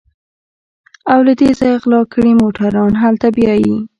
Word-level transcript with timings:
او 1.11 1.19
له 1.27 1.33
دې 1.39 1.49
ځايه 1.59 1.77
غلا 1.81 1.99
کړي 2.13 2.31
موټران 2.41 2.91
هلته 3.03 3.27
بيايي. 3.35 3.75